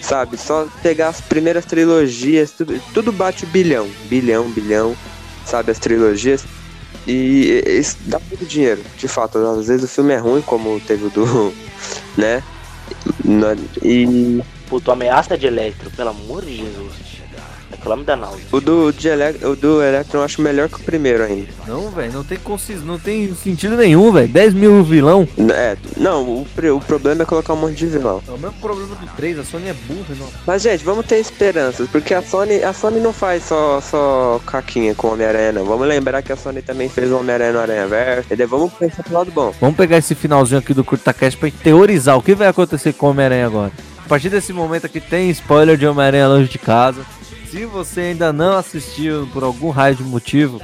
Sabe, 0.00 0.36
só 0.36 0.66
pegar 0.82 1.08
as 1.08 1.20
primeiras 1.20 1.64
trilogias, 1.64 2.50
tudo, 2.52 2.80
tudo 2.94 3.10
bate 3.10 3.44
bilhão, 3.46 3.88
bilhão, 4.04 4.48
bilhão, 4.50 4.94
sabe, 5.44 5.72
as 5.72 5.78
trilogias. 5.78 6.44
E 7.08 7.62
isso 7.66 7.96
dá 8.02 8.20
muito 8.28 8.44
dinheiro, 8.44 8.82
de 8.96 9.08
fato. 9.08 9.38
Às 9.38 9.66
vezes 9.68 9.84
o 9.84 9.88
filme 9.88 10.12
é 10.12 10.16
ruim, 10.18 10.42
como 10.42 10.78
teve 10.80 11.06
o 11.06 11.10
do. 11.10 11.52
né? 12.16 12.42
Na- 13.24 13.56
E 13.82 14.42
Puto, 14.68 14.90
ameaça 14.90 15.38
de 15.38 15.46
Electro, 15.46 15.90
pelo 15.92 16.10
amor 16.10 16.44
de 16.44 16.56
Jesus. 16.56 17.15
Me 17.94 18.02
dá 18.04 18.16
náusea. 18.16 18.40
o 18.50 18.60
do, 18.60 18.90
de 18.92 19.06
Elec- 19.08 19.44
o 19.44 19.54
do 19.54 19.82
Electron 19.82 20.20
eu 20.20 20.24
acho 20.24 20.40
melhor 20.40 20.68
que 20.68 20.76
o 20.76 20.84
primeiro 20.84 21.22
ainda. 21.22 21.48
Não, 21.68 21.90
velho, 21.90 22.12
não 22.12 22.24
tem 22.24 22.38
consis... 22.38 22.82
não 22.82 22.98
tem 22.98 23.34
sentido 23.34 23.76
nenhum, 23.76 24.10
velho. 24.10 24.28
10 24.28 24.54
mil 24.54 24.82
vilão. 24.82 25.28
É, 25.54 25.76
não, 25.96 26.24
o, 26.24 26.46
o 26.74 26.80
problema 26.80 27.22
é 27.22 27.26
colocar 27.26 27.52
um 27.52 27.56
monte 27.56 27.74
de 27.76 27.86
vilão. 27.86 28.22
É 28.26 28.30
o 28.30 28.38
mesmo 28.38 28.56
problema 28.60 28.94
do 28.96 29.06
3, 29.14 29.38
a 29.38 29.44
Sony 29.44 29.68
é 29.68 29.74
burra, 29.74 30.14
não. 30.18 30.26
Mas, 30.46 30.62
gente, 30.62 30.84
vamos 30.84 31.04
ter 31.06 31.18
esperanças, 31.18 31.88
porque 31.90 32.14
a 32.14 32.22
Sony, 32.22 32.62
a 32.64 32.72
Sony 32.72 32.98
não 32.98 33.12
faz 33.12 33.44
só, 33.44 33.80
só 33.80 34.40
caquinha 34.46 34.94
com 34.94 35.08
o 35.08 35.12
Homem-Aranha, 35.12 35.52
não. 35.52 35.64
Vamos 35.66 35.86
lembrar 35.86 36.22
que 36.22 36.32
a 36.32 36.36
Sony 36.36 36.62
também 36.62 36.88
fez 36.88 37.10
o 37.12 37.18
Homem-Aranha 37.18 37.52
no 37.52 37.58
Aranha 37.60 37.86
Verso, 37.86 38.26
entendeu? 38.26 38.48
Vamos 38.48 38.72
pensar 38.72 39.02
pro 39.02 39.12
lado 39.14 39.30
bom. 39.30 39.52
Vamos 39.60 39.76
pegar 39.76 39.98
esse 39.98 40.14
finalzinho 40.14 40.58
aqui 40.60 40.72
do 40.72 40.82
CurtaCast 40.84 41.38
pra 41.38 41.48
gente 41.48 41.58
teorizar 41.62 42.16
o 42.16 42.22
que 42.22 42.34
vai 42.34 42.48
acontecer 42.48 42.92
com 42.94 43.06
o 43.06 43.10
Homem-Aranha 43.10 43.46
agora. 43.46 43.72
A 44.04 44.08
partir 44.08 44.28
desse 44.28 44.52
momento 44.52 44.86
aqui 44.86 45.00
tem 45.00 45.28
spoiler 45.30 45.76
de 45.76 45.84
Homem-Aranha 45.86 46.28
longe 46.28 46.48
de 46.48 46.58
casa. 46.58 47.00
Se 47.56 47.64
você 47.64 48.00
ainda 48.00 48.34
não 48.34 48.58
assistiu 48.58 49.26
por 49.32 49.42
algum 49.42 49.70
raio 49.70 49.94
de 49.96 50.02
motivo, 50.02 50.60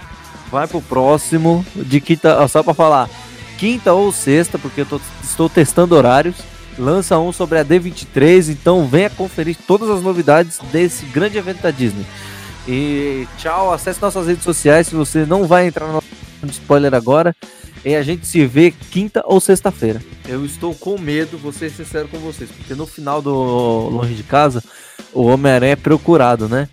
vai 0.51 0.67
pro 0.69 0.83
próximo 0.83 1.65
de 1.75 2.03
quinta, 2.03 2.47
só 2.49 2.63
pra 2.63 2.75
falar, 2.75 3.09
quinta 3.57 3.95
ou 3.95 4.13
sexta, 4.13 4.59
porque 4.59 4.83
eu 4.83 4.85
tô- 4.85 5.01
estou 5.25 5.49
testando 5.49 5.95
horários. 5.95 6.37
Lança 6.79 7.19
um 7.19 7.33
sobre 7.33 7.59
a 7.59 7.65
D23, 7.65 8.51
então 8.51 8.87
venha 8.87 9.09
conferir 9.09 9.57
todas 9.67 9.89
as 9.89 10.03
novidades 10.03 10.59
desse 10.71 11.07
grande 11.07 11.39
evento 11.39 11.63
da 11.63 11.71
Disney. 11.71 12.05
E 12.69 13.27
tchau, 13.39 13.73
acesse 13.73 14.01
nossas 14.03 14.27
redes 14.27 14.45
sociais 14.45 14.87
se 14.87 14.95
você 14.95 15.25
não 15.25 15.47
vai 15.47 15.67
entrar 15.67 15.87
no 16.47 16.51
spoiler 16.53 16.95
agora. 16.95 17.35
E 17.85 17.95
a 17.97 18.03
gente 18.03 18.27
se 18.27 18.47
vê 18.47 18.73
quinta 18.91 19.23
ou 19.27 19.41
sexta-feira. 19.41 20.01
Eu 20.29 20.45
estou 20.45 20.75
com 20.75 20.99
medo, 20.99 21.37
vou 21.37 21.53
ser 21.53 21.71
sincero 21.71 22.07
com 22.09 22.19
vocês, 22.19 22.49
porque 22.51 22.75
no 22.75 22.87
final 22.87 23.21
do 23.21 23.33
Longe 23.33 24.15
de 24.15 24.23
Casa, 24.23 24.63
o 25.13 25.25
Homem-Aranha 25.27 25.73
é 25.73 25.77
procurado, 25.77 26.49
né? 26.49 26.69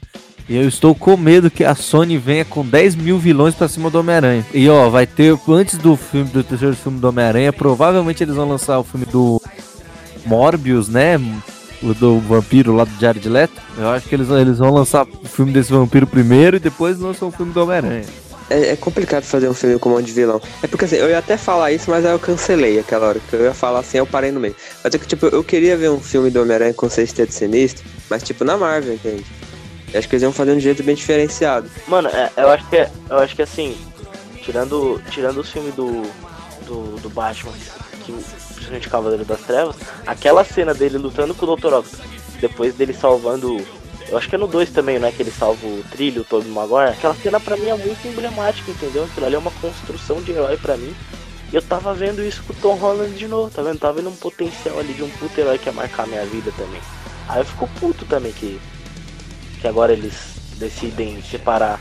E 0.47 0.55
eu 0.55 0.67
estou 0.67 0.95
com 0.95 1.15
medo 1.15 1.51
que 1.51 1.63
a 1.63 1.75
Sony 1.75 2.17
venha 2.17 2.43
com 2.43 2.65
10 2.65 2.95
mil 2.95 3.19
vilões 3.19 3.53
pra 3.53 3.67
cima 3.67 3.89
do 3.91 3.99
Homem-Aranha. 3.99 4.43
E 4.51 4.67
ó, 4.67 4.89
vai 4.89 5.05
ter, 5.05 5.37
antes 5.47 5.77
do 5.77 5.95
filme, 5.95 6.29
do 6.29 6.43
terceiro 6.43 6.75
filme 6.75 6.99
do 6.99 7.07
Homem-Aranha, 7.07 7.53
provavelmente 7.53 8.23
eles 8.23 8.35
vão 8.35 8.49
lançar 8.49 8.79
o 8.79 8.83
filme 8.83 9.05
do 9.05 9.39
Morbius, 10.25 10.89
né? 10.89 11.17
O 11.83 11.93
do 11.93 12.19
vampiro 12.19 12.75
lá 12.75 12.83
do 12.83 12.99
Jared 12.99 13.29
Leto. 13.29 13.61
Eu 13.77 13.89
acho 13.89 14.09
que 14.09 14.15
eles, 14.15 14.29
eles 14.29 14.57
vão 14.57 14.73
lançar 14.73 15.05
o 15.05 15.27
filme 15.27 15.51
desse 15.51 15.71
vampiro 15.71 16.07
primeiro 16.07 16.57
e 16.57 16.59
depois 16.59 16.99
lançam 16.99 17.27
o 17.27 17.31
filme 17.31 17.53
do 17.53 17.61
Homem-Aranha. 17.61 18.05
É, 18.49 18.69
é, 18.71 18.75
complicado 18.75 19.23
fazer 19.23 19.47
um 19.47 19.53
filme 19.53 19.77
com 19.79 19.89
um 19.89 19.93
monte 19.93 20.07
de 20.07 20.13
vilão. 20.13 20.41
É 20.63 20.67
porque 20.67 20.85
assim, 20.85 20.95
eu 20.95 21.09
ia 21.09 21.19
até 21.19 21.37
falar 21.37 21.71
isso, 21.71 21.89
mas 21.89 22.05
aí 22.05 22.11
eu 22.11 22.19
cancelei 22.19 22.79
aquela 22.79 23.07
hora. 23.07 23.19
Que 23.29 23.35
eu 23.35 23.43
ia 23.43 23.53
falar 23.53 23.79
assim, 23.79 23.97
eu 23.97 24.07
parei 24.07 24.31
no 24.31 24.39
meio. 24.39 24.55
Mas 24.83 24.93
é 24.93 24.97
que, 24.97 25.07
tipo, 25.07 25.27
eu 25.27 25.43
queria 25.43 25.77
ver 25.77 25.89
um 25.89 25.99
filme 25.99 26.29
do 26.29 26.41
Homem-Aranha 26.41 26.73
com 26.73 26.89
Sexteto 26.89 27.33
Sinistro, 27.33 27.85
mas 28.09 28.23
tipo 28.23 28.43
na 28.43 28.57
Marvel, 28.57 28.93
entende? 28.93 29.25
Eu 29.93 29.99
acho 29.99 30.07
que 30.07 30.15
eles 30.15 30.23
iam 30.23 30.31
fazer 30.31 30.51
um 30.51 30.59
jeito 30.59 30.83
bem 30.83 30.95
diferenciado. 30.95 31.69
Mano, 31.87 32.09
é, 32.09 32.31
eu 32.37 32.49
acho 32.49 32.67
que 32.69 32.77
é, 32.77 32.89
eu 33.09 33.17
acho 33.17 33.35
que 33.35 33.41
assim, 33.41 33.77
tirando, 34.43 35.01
tirando 35.09 35.39
os 35.39 35.49
filmes 35.49 35.73
do, 35.73 36.03
do, 36.65 36.99
do 37.01 37.09
Batman, 37.09 37.53
que, 38.05 38.11
principalmente 38.11 38.89
Cavaleiro 38.89 39.25
das 39.25 39.41
Trevas, 39.41 39.75
aquela 40.05 40.43
cena 40.43 40.73
dele 40.73 40.97
lutando 40.97 41.33
com 41.33 41.45
o 41.45 41.55
Dr. 41.55 41.73
Octopus, 41.73 41.99
depois 42.39 42.73
dele 42.75 42.93
salvando 42.93 43.57
eu 44.11 44.17
acho 44.17 44.27
que 44.27 44.35
é 44.35 44.37
no 44.37 44.47
2 44.47 44.71
também, 44.71 44.97
né? 44.99 45.11
Que 45.11 45.21
ele 45.21 45.31
salva 45.31 45.65
o 45.65 45.83
trilho, 45.91 46.25
todo 46.27 46.47
Maguire. 46.49 46.91
Aquela 46.91 47.13
cena 47.15 47.39
pra 47.39 47.55
mim 47.55 47.67
é 47.67 47.75
muito 47.75 48.07
emblemática, 48.07 48.71
entendeu? 48.71 49.03
Aquilo 49.03 49.25
ali 49.25 49.35
é 49.35 49.39
uma 49.39 49.51
construção 49.51 50.21
de 50.21 50.31
herói 50.31 50.57
pra 50.57 50.75
mim. 50.77 50.95
E 51.51 51.55
eu 51.55 51.61
tava 51.61 51.93
vendo 51.93 52.23
isso 52.23 52.43
com 52.43 52.53
o 52.53 52.55
Tom 52.55 52.75
Holland 52.75 53.15
de 53.15 53.27
novo, 53.27 53.51
tá 53.51 53.61
vendo? 53.61 53.79
Tava 53.79 53.93
vendo 53.93 54.09
um 54.09 54.15
potencial 54.15 54.79
ali 54.79 54.93
de 54.93 55.03
um 55.03 55.09
puto 55.09 55.39
herói 55.39 55.57
que 55.57 55.67
ia 55.67 55.73
marcar 55.73 56.07
minha 56.07 56.25
vida 56.25 56.51
também. 56.57 56.81
Aí 57.27 57.41
eu 57.41 57.45
fico 57.45 57.69
puto 57.79 58.05
também 58.05 58.31
que, 58.31 58.59
que 59.61 59.67
agora 59.67 59.93
eles 59.93 60.13
decidem 60.57 61.21
separar, 61.21 61.79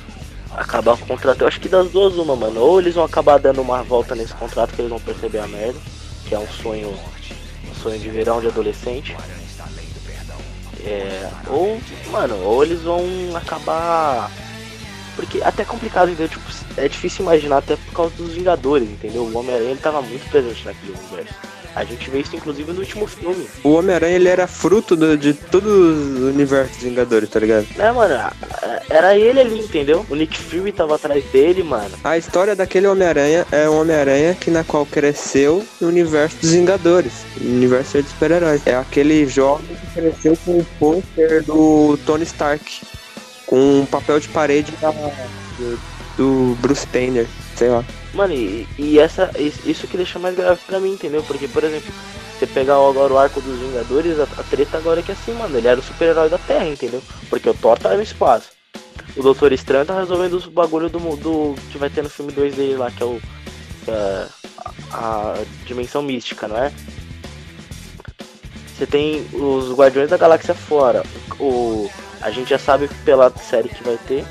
acabar 0.50 0.94
o 0.94 0.98
contrato. 0.98 1.42
Eu 1.42 1.48
acho 1.48 1.60
que 1.60 1.68
das 1.68 1.90
duas 1.90 2.14
uma, 2.14 2.36
mano. 2.36 2.60
Ou 2.60 2.80
eles 2.80 2.94
vão 2.94 3.04
acabar 3.04 3.38
dando 3.38 3.62
uma 3.62 3.82
volta 3.82 4.14
nesse 4.14 4.34
contrato 4.34 4.74
que 4.74 4.82
eles 4.82 4.90
vão 4.90 5.00
perceber 5.00 5.38
a 5.38 5.46
merda, 5.46 5.78
que 6.26 6.34
é 6.34 6.38
um 6.38 6.48
sonho, 6.48 6.94
um 7.70 7.74
sonho 7.74 7.98
de 7.98 8.08
verão 8.10 8.40
de 8.40 8.48
adolescente. 8.48 9.16
É, 10.88 11.30
ou, 11.48 11.80
mano, 12.10 12.36
ou 12.42 12.64
eles 12.64 12.82
vão 12.82 13.04
acabar. 13.36 14.30
Porque 15.14 15.42
até 15.42 15.62
é 15.62 15.66
complicado, 15.66 16.08
entendeu? 16.08 16.28
Tipo, 16.28 16.48
é 16.76 16.88
difícil 16.88 17.24
imaginar 17.24 17.58
até 17.58 17.76
por 17.76 17.92
causa 17.92 18.14
dos 18.16 18.32
Vingadores, 18.34 18.88
entendeu? 18.88 19.22
O 19.22 19.36
Homem-Aranha 19.36 19.70
ele 19.72 19.80
tava 19.80 20.00
muito 20.00 20.28
presente 20.30 20.64
naquele 20.64 20.92
universo. 20.92 21.34
A 21.78 21.84
gente 21.84 22.10
vê 22.10 22.18
isso 22.18 22.34
inclusive 22.34 22.72
no 22.72 22.80
último 22.80 23.06
filme. 23.06 23.48
O 23.62 23.74
Homem-Aranha 23.74 24.16
ele 24.16 24.28
era 24.28 24.48
fruto 24.48 24.96
do, 24.96 25.16
de 25.16 25.32
todo 25.32 25.68
o 25.68 26.28
universo 26.28 26.74
dos 26.74 26.82
Vingadores, 26.82 27.30
tá 27.30 27.38
ligado? 27.38 27.68
É, 27.78 27.92
mano, 27.92 28.14
era 28.90 29.16
ele 29.16 29.40
ali, 29.40 29.60
entendeu? 29.60 30.04
O 30.10 30.16
Nick 30.16 30.36
Fury 30.36 30.72
tava 30.72 30.96
atrás 30.96 31.24
dele, 31.26 31.62
mano. 31.62 31.90
A 32.02 32.18
história 32.18 32.56
daquele 32.56 32.88
Homem-Aranha 32.88 33.46
é 33.52 33.70
um 33.70 33.80
Homem-Aranha 33.80 34.34
que 34.34 34.50
na 34.50 34.64
qual 34.64 34.84
cresceu 34.84 35.64
no 35.80 35.86
universo 35.86 36.36
dos 36.38 36.50
Vingadores, 36.50 37.12
no 37.40 37.54
universo 37.54 38.02
de 38.02 38.08
super-heróis. 38.08 38.66
É 38.66 38.74
aquele 38.74 39.24
jovem 39.28 39.76
que 39.76 40.00
cresceu 40.00 40.36
com 40.44 40.58
o 40.58 40.66
pôster 40.80 41.44
do 41.44 41.96
Tony 42.04 42.24
Stark, 42.24 42.82
com 43.46 43.82
um 43.82 43.86
papel 43.86 44.18
de 44.18 44.26
parede 44.30 44.72
da, 44.80 44.90
do, 44.90 45.78
do 46.16 46.58
Bruce 46.60 46.88
Banner, 46.88 47.28
sei 47.54 47.68
lá. 47.68 47.84
Mano, 48.14 48.32
e, 48.32 48.66
e, 48.78 48.98
essa, 48.98 49.30
isso 49.38 49.86
que 49.86 49.96
deixa 49.96 50.18
mais 50.18 50.34
grave 50.34 50.60
pra 50.66 50.80
mim, 50.80 50.92
entendeu? 50.92 51.22
Porque, 51.24 51.46
por 51.46 51.62
exemplo, 51.62 51.92
você 52.38 52.46
pegar 52.46 52.74
agora 52.74 53.12
o 53.12 53.18
arco 53.18 53.40
dos 53.40 53.58
Vingadores, 53.58 54.18
a, 54.18 54.22
a 54.22 54.44
treta 54.44 54.78
agora 54.78 55.00
é 55.00 55.02
que 55.02 55.12
assim, 55.12 55.32
mano, 55.34 55.56
ele 55.58 55.68
era 55.68 55.78
o 55.78 55.82
super-herói 55.82 56.28
da 56.28 56.38
Terra, 56.38 56.66
entendeu? 56.66 57.02
Porque 57.28 57.48
o 57.48 57.54
Thor 57.54 57.78
tá 57.78 57.94
no 57.94 58.02
espaço. 58.02 58.48
O 59.16 59.22
Doutor 59.22 59.52
Estranho 59.52 59.84
tá 59.84 59.98
resolvendo 59.98 60.34
os 60.34 60.46
bagulho 60.46 60.88
do, 60.88 60.98
do 61.16 61.54
que 61.70 61.78
vai 61.78 61.90
ter 61.90 62.02
no 62.02 62.10
filme 62.10 62.32
2 62.32 62.54
dele 62.54 62.76
lá, 62.76 62.90
que 62.90 63.02
é 63.02 63.06
o. 63.06 63.20
É, 63.88 64.26
a, 64.90 65.32
a 65.32 65.44
dimensão 65.64 66.02
mística, 66.02 66.46
não 66.48 66.56
é? 66.56 66.72
Você 68.76 68.86
tem 68.86 69.26
os 69.32 69.72
Guardiões 69.72 70.10
da 70.10 70.16
Galáxia 70.16 70.54
fora. 70.54 71.02
O, 71.40 71.90
a 72.20 72.30
gente 72.30 72.50
já 72.50 72.58
sabe 72.58 72.88
pela 73.04 73.30
série 73.30 73.68
que 73.68 73.82
vai 73.82 73.98
ter 74.06 74.24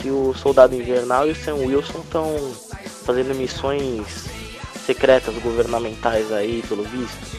que 0.00 0.10
o 0.10 0.32
Soldado 0.34 0.74
Invernal 0.74 1.28
e 1.28 1.32
o 1.32 1.36
Sam 1.36 1.56
Wilson 1.56 2.00
estão 2.00 2.34
fazendo 3.10 3.34
missões 3.34 4.26
secretas 4.86 5.34
governamentais 5.42 6.30
aí, 6.30 6.62
pelo 6.68 6.84
visto. 6.84 7.36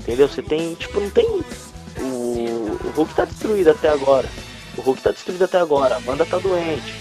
Entendeu? 0.00 0.28
Você 0.28 0.42
tem, 0.42 0.74
tipo, 0.74 1.00
não 1.00 1.08
tem. 1.08 1.26
O, 1.98 2.78
o 2.84 2.92
Hulk 2.94 3.14
tá 3.14 3.24
destruído 3.24 3.70
até 3.70 3.88
agora. 3.88 4.28
O 4.76 4.82
Hulk 4.82 5.00
tá 5.00 5.10
destruído 5.12 5.42
até 5.44 5.58
agora. 5.58 5.94
A 5.94 5.98
Amanda 5.98 6.26
tá 6.26 6.38
doente. 6.38 6.94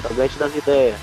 Tá 0.00 0.10
doente 0.10 0.38
das 0.38 0.54
ideias. 0.54 0.96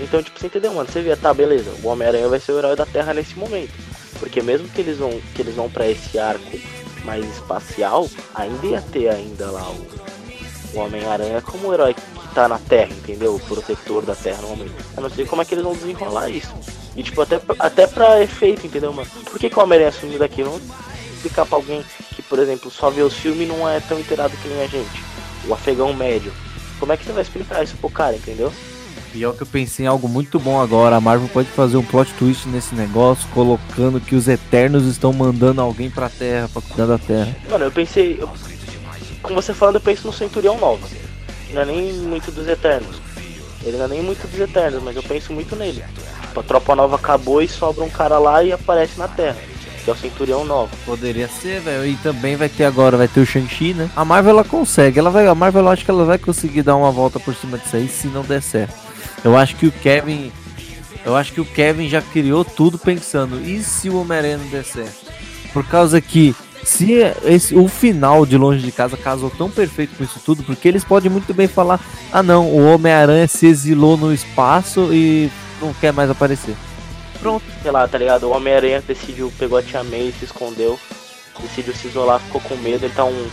Então, 0.00 0.22
tipo, 0.22 0.40
você 0.40 0.46
entendeu, 0.46 0.72
mano? 0.72 0.90
Você 0.90 1.02
vê, 1.02 1.14
tá, 1.14 1.34
beleza. 1.34 1.70
O 1.82 1.88
Homem-Aranha 1.88 2.28
vai 2.28 2.40
ser 2.40 2.52
o 2.52 2.58
herói 2.58 2.74
da 2.74 2.86
Terra 2.86 3.12
nesse 3.12 3.38
momento. 3.38 3.74
Porque 4.18 4.40
mesmo 4.40 4.66
que 4.70 4.80
eles 4.80 4.96
vão, 4.96 5.20
que 5.34 5.42
eles 5.42 5.54
vão 5.54 5.68
pra 5.68 5.86
esse 5.90 6.18
arco 6.18 6.58
mais 7.04 7.22
espacial, 7.36 8.08
ainda 8.34 8.66
ia 8.66 8.80
ter 8.80 9.08
ainda 9.08 9.50
lá 9.50 9.70
o, 9.70 9.86
o 10.74 10.78
Homem-Aranha 10.78 11.42
como 11.42 11.72
herói 11.72 11.94
tá 12.36 12.46
na 12.46 12.58
Terra, 12.58 12.90
entendeu? 12.90 13.34
O 13.34 13.40
protetor 13.40 14.04
da 14.04 14.14
Terra 14.14 14.42
no 14.42 14.48
momento. 14.48 14.74
Eu 14.94 15.02
não 15.02 15.08
sei 15.08 15.24
como 15.24 15.40
é 15.40 15.44
que 15.46 15.54
eles 15.54 15.64
vão 15.64 15.72
desenrolar 15.72 16.28
isso. 16.28 16.54
E 16.94 17.02
tipo, 17.02 17.22
até, 17.22 17.40
até 17.58 17.86
pra 17.86 18.22
efeito, 18.22 18.66
entendeu, 18.66 18.92
mano? 18.92 19.08
Por 19.24 19.40
que, 19.40 19.48
que 19.48 19.58
o 19.58 19.62
Homem-Aranha 19.62 19.90
sumiu 19.90 20.18
daqui? 20.18 20.42
Vamos 20.42 20.60
explicar 21.14 21.46
pra 21.46 21.56
alguém 21.56 21.82
que, 22.14 22.20
por 22.20 22.38
exemplo, 22.38 22.70
só 22.70 22.90
vê 22.90 23.00
os 23.00 23.14
filmes 23.14 23.48
e 23.48 23.50
não 23.50 23.66
é 23.66 23.80
tão 23.80 23.98
inteirado 23.98 24.36
que 24.36 24.48
nem 24.48 24.62
a 24.62 24.66
gente. 24.66 25.02
O 25.48 25.54
afegão 25.54 25.94
médio. 25.94 26.30
Como 26.78 26.92
é 26.92 26.96
que 26.98 27.06
você 27.06 27.12
vai 27.12 27.22
explicar 27.22 27.64
isso 27.64 27.74
pro 27.78 27.88
cara, 27.88 28.14
entendeu? 28.14 28.52
Pior 29.12 29.34
que 29.34 29.42
eu 29.42 29.46
pensei 29.46 29.86
em 29.86 29.88
algo 29.88 30.06
muito 30.06 30.38
bom 30.38 30.60
agora. 30.60 30.96
A 30.96 31.00
Marvel 31.00 31.30
pode 31.30 31.48
fazer 31.48 31.78
um 31.78 31.82
plot 31.82 32.12
twist 32.18 32.46
nesse 32.48 32.74
negócio, 32.74 33.26
colocando 33.32 33.98
que 33.98 34.14
os 34.14 34.28
Eternos 34.28 34.84
estão 34.84 35.10
mandando 35.10 35.62
alguém 35.62 35.88
pra 35.88 36.10
Terra, 36.10 36.50
pra 36.52 36.60
cuidar 36.60 36.84
da 36.84 36.98
Terra. 36.98 37.34
Mano, 37.50 37.64
eu 37.64 37.72
pensei. 37.72 38.18
Eu, 38.20 38.28
com 39.22 39.34
você 39.34 39.54
falando, 39.54 39.76
eu 39.76 39.80
penso 39.80 40.06
no 40.06 40.12
Centurião 40.12 40.58
Nova 40.58 40.86
não 41.52 41.62
é 41.62 41.64
nem 41.64 41.92
muito 41.94 42.30
dos 42.30 42.46
Eternos. 42.48 42.96
Ele 43.64 43.76
não 43.76 43.86
é 43.86 43.88
nem 43.88 44.02
muito 44.02 44.26
dos 44.28 44.38
Eternos, 44.38 44.82
mas 44.82 44.94
eu 44.94 45.02
penso 45.02 45.32
muito 45.32 45.56
nele. 45.56 45.82
A 46.34 46.42
tropa 46.42 46.76
nova 46.76 46.96
acabou 46.96 47.42
e 47.42 47.48
sobra 47.48 47.82
um 47.82 47.88
cara 47.88 48.18
lá 48.18 48.42
e 48.44 48.52
aparece 48.52 48.98
na 48.98 49.08
Terra. 49.08 49.36
Que 49.84 49.90
é 49.90 49.92
o 49.92 49.96
Centurião 49.96 50.44
Novo. 50.44 50.70
Poderia 50.84 51.28
ser, 51.28 51.60
velho. 51.60 51.86
E 51.86 51.96
também 51.96 52.36
vai 52.36 52.48
ter 52.48 52.64
agora, 52.64 52.96
vai 52.96 53.08
ter 53.08 53.20
o 53.20 53.26
Shang-Chi, 53.26 53.72
né? 53.72 53.90
A 53.96 54.04
Marvel 54.04 54.32
ela 54.32 54.44
consegue. 54.44 54.98
Ela 54.98 55.10
vai, 55.10 55.26
a 55.26 55.34
Marvel 55.34 55.62
eu 55.62 55.68
acho 55.68 55.84
que 55.84 55.90
ela 55.90 56.04
vai 56.04 56.18
conseguir 56.18 56.62
dar 56.62 56.76
uma 56.76 56.90
volta 56.90 57.18
por 57.18 57.34
cima 57.34 57.56
disso 57.56 57.76
aí 57.76 57.88
se 57.88 58.08
não 58.08 58.22
der 58.22 58.42
certo. 58.42 58.74
Eu 59.24 59.36
acho 59.36 59.56
que 59.56 59.66
o 59.66 59.72
Kevin. 59.72 60.32
Eu 61.04 61.16
acho 61.16 61.32
que 61.32 61.40
o 61.40 61.44
Kevin 61.44 61.88
já 61.88 62.02
criou 62.02 62.44
tudo 62.44 62.78
pensando. 62.78 63.40
E 63.40 63.62
se 63.62 63.88
o 63.88 64.00
Homem-Aranha 64.00 64.38
não 64.38 64.48
der 64.48 64.64
certo? 64.64 65.06
Por 65.52 65.64
causa 65.64 66.00
que 66.00 66.34
se 66.66 66.94
esse, 67.24 67.54
o 67.54 67.68
final 67.68 68.26
de 68.26 68.36
Longe 68.36 68.60
de 68.60 68.72
Casa 68.72 68.96
casou 68.96 69.30
tão 69.30 69.48
perfeito 69.48 69.96
com 69.96 70.02
isso 70.02 70.20
tudo, 70.24 70.42
porque 70.42 70.66
eles 70.66 70.82
podem 70.82 71.08
muito 71.08 71.32
bem 71.32 71.46
falar: 71.46 71.80
ah, 72.12 72.24
não, 72.24 72.46
o 72.48 72.74
Homem-Aranha 72.74 73.28
se 73.28 73.46
exilou 73.46 73.96
no 73.96 74.12
espaço 74.12 74.92
e 74.92 75.30
não 75.60 75.72
quer 75.72 75.92
mais 75.92 76.10
aparecer. 76.10 76.56
Pronto. 77.20 77.44
Sei 77.62 77.70
lá, 77.70 77.86
tá 77.86 77.96
ligado? 77.96 78.24
O 78.24 78.32
Homem-Aranha 78.32 78.82
decidiu, 78.82 79.32
pegou 79.38 79.56
a 79.56 79.62
Tia 79.62 79.84
May, 79.84 80.12
se 80.18 80.24
escondeu, 80.24 80.78
decidiu 81.40 81.72
se 81.72 81.86
isolar, 81.86 82.18
ficou 82.18 82.40
com 82.40 82.56
medo. 82.56 82.84
Ele 82.84 82.94
tá 82.94 83.04
um. 83.04 83.28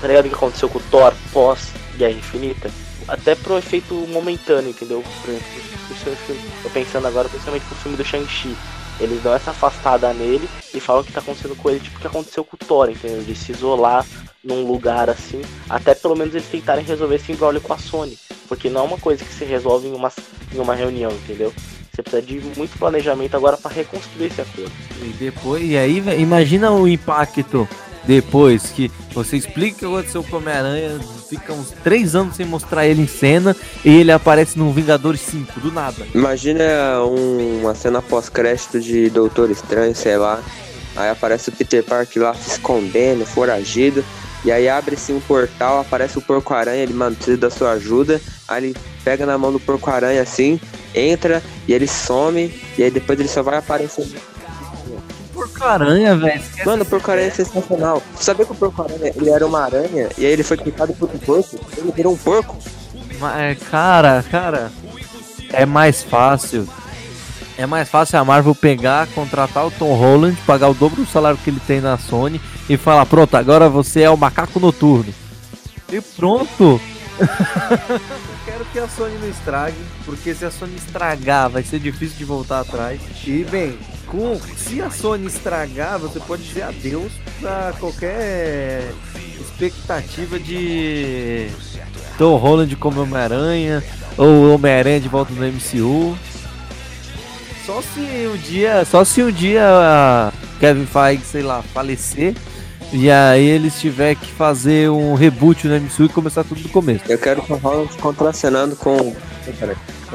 Tá 0.00 0.06
ligado 0.06 0.26
o 0.26 0.28
que 0.28 0.34
aconteceu 0.36 0.68
com 0.68 0.78
o 0.78 0.82
Thor 0.82 1.12
pós 1.32 1.72
Guerra 1.96 2.12
Infinita? 2.12 2.70
Até 3.08 3.34
pro 3.34 3.58
efeito 3.58 3.94
momentâneo, 4.12 4.70
entendeu? 4.70 5.02
Exemplo, 5.26 6.36
tô 6.62 6.70
pensando 6.70 7.08
agora 7.08 7.28
principalmente 7.28 7.64
pro 7.64 7.76
filme 7.76 7.96
do 7.96 8.04
Shang-Chi 8.04 8.56
eles 9.00 9.22
dão 9.22 9.34
essa 9.34 9.50
afastada 9.50 10.12
nele 10.12 10.48
e 10.74 10.80
falam 10.80 11.04
que 11.04 11.12
tá 11.12 11.20
acontecendo 11.20 11.56
com 11.56 11.70
ele, 11.70 11.80
tipo 11.80 11.98
o 11.98 12.00
que 12.00 12.06
aconteceu 12.06 12.44
com 12.44 12.56
o 12.56 12.58
Thor, 12.58 12.90
entendeu? 12.90 13.22
De 13.22 13.34
se 13.34 13.52
isolar 13.52 14.04
num 14.42 14.66
lugar 14.66 15.10
assim, 15.10 15.42
até 15.68 15.94
pelo 15.94 16.16
menos 16.16 16.34
eles 16.34 16.48
tentarem 16.48 16.84
resolver 16.84 17.16
esse 17.16 17.32
embrolho 17.32 17.60
com 17.60 17.72
a 17.72 17.78
Sony. 17.78 18.18
Porque 18.48 18.70
não 18.70 18.82
é 18.82 18.84
uma 18.84 18.98
coisa 18.98 19.24
que 19.24 19.32
se 19.32 19.44
resolve 19.44 19.88
em 19.88 19.94
uma, 19.94 20.10
em 20.54 20.58
uma 20.58 20.74
reunião, 20.74 21.10
entendeu? 21.12 21.52
Você 21.92 22.02
precisa 22.02 22.22
de 22.22 22.40
muito 22.56 22.78
planejamento 22.78 23.36
agora 23.36 23.56
para 23.56 23.72
reconstruir 23.72 24.26
esse 24.26 24.40
acordo. 24.40 24.72
E 25.02 25.08
depois, 25.18 25.62
e 25.62 25.76
aí, 25.76 25.98
imagina 26.18 26.70
o 26.70 26.86
impacto 26.86 27.68
depois 28.08 28.70
que 28.70 28.90
você 29.12 29.36
explica 29.36 29.76
o 29.76 29.78
que 29.78 29.84
aconteceu 29.84 30.24
com 30.24 30.36
o 30.36 30.38
Homem-Aranha, 30.38 30.98
fica 31.28 31.52
uns 31.52 31.72
três 31.84 32.16
anos 32.16 32.36
sem 32.36 32.46
mostrar 32.46 32.86
ele 32.86 33.02
em 33.02 33.06
cena 33.06 33.54
e 33.84 33.96
ele 33.96 34.10
aparece 34.10 34.58
no 34.58 34.72
Vingadores 34.72 35.20
5, 35.20 35.60
do 35.60 35.70
nada. 35.70 36.06
Imagina 36.14 36.64
um, 37.04 37.60
uma 37.60 37.74
cena 37.74 38.00
pós-crédito 38.00 38.80
de 38.80 39.10
Doutor 39.10 39.50
Estranho, 39.50 39.94
sei 39.94 40.16
lá. 40.16 40.42
Aí 40.96 41.10
aparece 41.10 41.50
o 41.50 41.52
Peter 41.52 41.84
Parker 41.84 42.22
lá 42.22 42.32
se 42.32 42.52
escondendo, 42.52 43.26
foragido. 43.26 44.02
E 44.42 44.50
aí 44.50 44.70
abre-se 44.70 45.12
um 45.12 45.20
portal, 45.20 45.78
aparece 45.78 46.16
o 46.16 46.22
porco-aranha, 46.22 46.82
ele 46.82 46.94
mano, 46.94 47.14
precisa 47.14 47.36
da 47.36 47.50
sua 47.50 47.72
ajuda. 47.72 48.18
Aí 48.48 48.64
ele 48.64 48.76
pega 49.04 49.26
na 49.26 49.36
mão 49.36 49.52
do 49.52 49.60
porco-aranha 49.60 50.22
assim, 50.22 50.58
entra 50.94 51.42
e 51.66 51.74
ele 51.74 51.86
some. 51.86 52.50
E 52.78 52.82
aí 52.82 52.90
depois 52.90 53.20
ele 53.20 53.28
só 53.28 53.42
vai 53.42 53.58
aparecer 53.58 54.06
Porco-Aranha, 55.38 56.16
velho. 56.16 56.42
Mano, 56.64 56.82
o 56.82 56.86
Porco-Aranha 56.86 57.28
é 57.28 57.30
sensacional. 57.30 58.02
Sabia 58.16 58.44
que 58.44 58.52
o 58.52 58.54
Porco-Aranha 58.54 59.12
ele 59.14 59.30
era 59.30 59.46
uma 59.46 59.64
aranha 59.64 60.08
e 60.18 60.26
aí 60.26 60.32
ele 60.32 60.42
foi 60.42 60.56
picado 60.56 60.92
por 60.94 61.08
um 61.08 61.18
porco? 61.18 61.58
Ele 61.76 61.92
virou 61.92 62.12
um 62.12 62.16
porco? 62.16 62.56
Mas, 63.18 63.40
é, 63.40 63.54
cara, 63.70 64.24
cara, 64.30 64.70
é 65.52 65.66
mais 65.66 66.02
fácil. 66.02 66.68
É 67.56 67.66
mais 67.66 67.88
fácil 67.88 68.18
a 68.18 68.24
Marvel 68.24 68.54
pegar, 68.54 69.08
contratar 69.08 69.66
o 69.66 69.70
Tom 69.70 69.92
Holland, 69.94 70.38
pagar 70.46 70.68
o 70.68 70.74
dobro 70.74 71.02
do 71.02 71.10
salário 71.10 71.38
que 71.42 71.50
ele 71.50 71.60
tem 71.66 71.80
na 71.80 71.98
Sony 71.98 72.40
e 72.68 72.76
falar: 72.76 73.04
pronto, 73.06 73.36
agora 73.36 73.68
você 73.68 74.02
é 74.02 74.10
o 74.10 74.16
macaco 74.16 74.60
noturno. 74.60 75.12
E 75.92 76.00
pronto. 76.00 76.80
quero 78.44 78.64
que 78.66 78.78
a 78.78 78.88
Sony 78.88 79.18
não 79.18 79.28
estrague, 79.28 79.76
porque 80.04 80.34
se 80.34 80.44
a 80.44 80.50
Sony 80.50 80.76
estragar, 80.76 81.50
vai 81.50 81.64
ser 81.64 81.80
difícil 81.80 82.16
de 82.16 82.24
voltar 82.24 82.60
atrás. 82.60 83.00
E 83.26 83.44
bem, 83.44 83.76
com 84.08 84.38
se 84.56 84.80
a 84.80 84.90
Sony 84.90 85.26
estragar, 85.26 85.98
você 85.98 86.18
pode 86.20 86.42
dizer 86.42 86.62
adeus 86.62 87.12
pra 87.40 87.72
qualquer 87.78 88.92
expectativa 89.40 90.38
de 90.38 91.48
Tom 92.16 92.36
Holland 92.36 92.74
como 92.76 93.02
Homem-Aranha 93.02 93.82
ou 94.16 94.54
Homem-Aranha 94.54 95.00
de 95.00 95.08
volta 95.08 95.32
no 95.32 95.46
MCU. 95.46 96.16
Só 97.64 97.82
se 97.82 98.00
um 98.00 98.36
dia, 98.36 98.84
só 98.84 99.04
se 99.04 99.22
um 99.22 99.30
dia 99.30 100.32
Kevin 100.58 100.86
Feige, 100.86 101.24
sei 101.24 101.42
lá, 101.42 101.62
falecer 101.62 102.34
e 102.92 103.10
aí 103.10 103.46
eles 103.46 103.78
tiver 103.78 104.14
que 104.14 104.32
fazer 104.32 104.88
um 104.90 105.14
reboot 105.14 105.66
no 105.68 105.78
MCU 105.78 106.04
e 106.04 106.08
começar 106.08 106.42
tudo 106.42 106.62
do 106.62 106.68
começo. 106.70 107.04
Eu 107.06 107.18
quero 107.18 107.42
que 107.42 107.52
o 107.52 107.56
Holland 107.56 107.92
contracenando 107.98 108.74
com. 108.76 109.14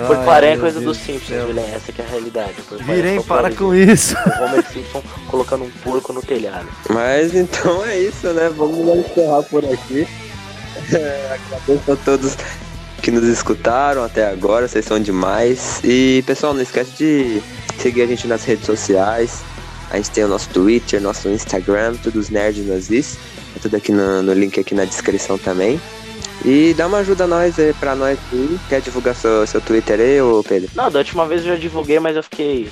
Por 0.08 0.18
paré 0.26 0.54
é 0.54 0.58
coisa 0.58 0.80
dos 0.80 0.98
Simpsons, 0.98 1.46
Vilen, 1.46 1.66
essa 1.74 1.92
que 1.92 2.02
é 2.02 2.06
a 2.06 2.08
realidade. 2.08 2.56
Virem, 2.86 3.22
para 3.22 3.54
com 3.54 3.74
isso. 3.74 4.16
O 4.16 4.44
Homer 4.44 4.66
Simpson 4.72 5.04
colocando 5.28 5.66
um 5.66 5.70
porco 5.84 6.14
no 6.14 6.22
telhado. 6.22 6.68
Mas 6.90 7.36
então 7.36 7.86
é 7.86 8.00
isso, 8.00 8.28
né? 8.34 8.50
Vamos 8.56 8.80
encerrar 8.98 9.44
por 9.44 9.64
aqui. 9.66 10.08
agradeço 11.34 11.92
a 11.92 11.96
todos 11.98 12.38
que 13.04 13.12
nos 13.12 13.26
escutaram 13.26 14.02
até 14.04 14.26
agora, 14.26 14.68
vocês 14.68 14.86
são 14.86 15.00
demais. 15.00 15.82
E 15.84 16.24
pessoal, 16.26 16.54
não 16.54 16.62
esquece 16.62 16.92
de 16.92 17.42
seguir 17.78 18.02
a 18.02 18.08
gente 18.08 18.26
nas 18.28 18.46
redes 18.46 18.66
sociais. 18.66 19.42
A 19.92 19.98
gente 19.98 20.10
tem 20.10 20.24
o 20.24 20.28
nosso 20.28 20.50
Twitter, 20.50 21.02
nosso 21.02 21.28
Instagram, 21.28 21.96
tudo 22.02 22.18
os 22.18 22.30
nerds 22.30 22.66
nazis. 22.66 23.18
É 23.56 23.60
tudo 23.60 23.76
aqui 23.76 23.92
no, 23.92 24.24
no, 24.24 24.34
link 24.34 24.60
aqui 24.60 24.74
na 24.74 24.86
descrição 24.86 25.38
também. 25.38 25.80
E 26.46 26.74
dá 26.74 26.88
uma 26.88 26.98
ajuda 26.98 27.24
a 27.24 27.28
nós 27.28 27.58
aí, 27.58 27.74
pra 27.74 27.96
nós 27.96 28.18
aí. 28.32 28.60
Quer 28.68 28.82
divulgar 28.82 29.16
seu, 29.16 29.46
seu 29.48 29.62
Twitter 29.62 30.00
aí, 30.00 30.22
ô 30.22 30.44
Pedro? 30.44 30.70
Não, 30.76 30.92
da 30.92 31.00
última 31.00 31.26
vez 31.26 31.42
eu 31.42 31.54
já 31.54 31.56
divulguei, 31.56 32.00
mas 32.00 32.16
eu 32.16 32.24
fiquei. 32.24 32.70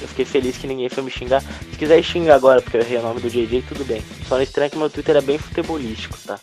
Eu 0.00 0.08
fiquei 0.08 0.24
feliz 0.24 0.56
que 0.56 0.66
ninguém 0.66 0.88
foi 0.88 1.02
me 1.02 1.10
xingar. 1.10 1.40
Se 1.40 1.78
quiser 1.78 2.02
xingar 2.02 2.34
agora, 2.34 2.60
porque 2.60 2.76
eu 2.76 2.80
errei 2.80 2.98
o 2.98 3.02
nome 3.02 3.20
do 3.20 3.30
JJ, 3.30 3.64
tudo 3.68 3.84
bem. 3.84 4.02
Só 4.28 4.34
não 4.34 4.42
estranho 4.42 4.70
que 4.70 4.76
meu 4.76 4.90
Twitter 4.90 5.16
é 5.16 5.20
bem 5.20 5.38
futebolístico, 5.38 6.18
tá? 6.26 6.38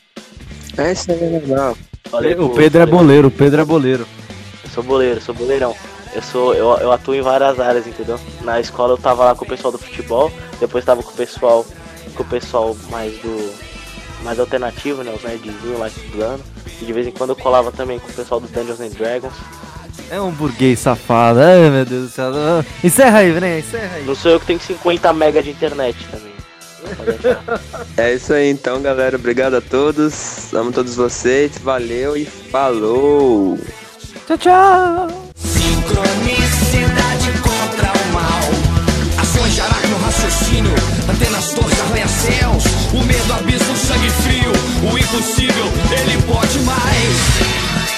É, 0.77 0.93
isso 0.93 1.11
aí 1.11 1.21
é 1.21 1.29
legal. 1.29 1.77
o 2.39 2.49
Pedro 2.49 2.81
é 2.81 2.85
boleiro, 2.85 3.27
o 3.27 3.31
Pedro 3.31 3.61
é 3.61 3.65
boleiro. 3.65 4.07
Eu 4.63 4.69
sou 4.69 4.83
boleiro, 4.83 5.21
sou 5.21 5.35
boleirão. 5.35 5.75
Eu 6.13 6.21
sou, 6.21 6.53
eu, 6.53 6.77
eu 6.77 6.91
atuo 6.91 7.15
em 7.15 7.21
várias 7.21 7.59
áreas, 7.59 7.85
entendeu? 7.85 8.19
Na 8.41 8.59
escola 8.59 8.93
eu 8.93 8.97
tava 8.97 9.25
lá 9.25 9.35
com 9.35 9.45
o 9.45 9.47
pessoal 9.47 9.71
do 9.71 9.77
futebol, 9.77 10.31
depois 10.59 10.83
tava 10.83 11.03
com 11.03 11.11
o 11.11 11.15
pessoal, 11.15 11.65
com 12.15 12.23
o 12.23 12.25
pessoal 12.25 12.75
mais 12.89 13.13
do 13.19 13.70
mais 14.23 14.39
alternativo, 14.39 15.03
né, 15.03 15.13
os 15.15 15.23
nerdzinhos 15.23 15.79
lá 15.79 15.87
estudando. 15.87 16.41
E 16.81 16.85
de 16.85 16.93
vez 16.93 17.07
em 17.07 17.11
quando 17.11 17.31
eu 17.31 17.35
colava 17.35 17.71
também 17.71 17.99
com 17.99 18.09
o 18.09 18.13
pessoal 18.13 18.39
dos 18.39 18.49
Dungeons 18.51 18.79
and 18.81 18.89
Dragons. 18.89 19.33
É 20.09 20.19
um 20.19 20.31
burguês 20.31 20.79
safado, 20.79 21.39
ai 21.39 21.69
meu 21.69 21.85
Deus 21.85 22.03
do 22.03 22.09
céu. 22.09 22.31
Encerra 22.83 23.19
aí, 23.19 23.31
né? 23.39 23.59
Encerra 23.59 23.95
aí. 23.95 24.05
Não 24.05 24.15
sou 24.15 24.31
eu 24.31 24.39
que 24.39 24.45
tenho 24.45 24.59
50 24.59 25.13
mega 25.13 25.41
de 25.41 25.51
internet 25.51 25.97
também. 26.09 26.31
É 27.97 28.13
isso 28.13 28.33
aí 28.33 28.49
então, 28.49 28.81
galera. 28.81 29.15
Obrigado 29.15 29.55
a 29.55 29.61
todos. 29.61 30.53
Amo 30.53 30.71
todos 30.71 30.95
vocês. 30.95 31.57
Valeu 31.59 32.17
e 32.17 32.25
falou. 32.25 33.57
Tchau, 34.27 34.37
tchau. 34.37 35.07
Sincronicidade 35.35 37.31
contra 37.41 37.93
o 37.93 38.13
mal. 38.13 38.41
Ações 39.21 39.53
de 39.53 39.61
aracno 39.61 39.97
raciocínio. 39.97 40.75
Antenas 41.09 41.53
torres, 41.53 41.79
arranha-céus. 41.81 42.63
O 42.93 43.03
medo, 43.05 43.33
sangue 43.91 44.09
frio, 44.09 44.51
o 44.89 44.97
impossível 44.97 45.65
ele 45.91 46.21
pode 46.23 46.59
mais. 46.59 47.90